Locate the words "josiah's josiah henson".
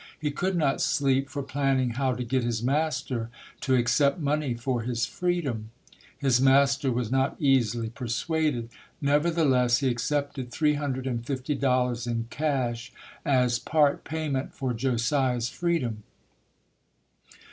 14.73-15.59